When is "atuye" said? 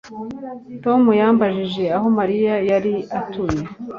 3.19-3.61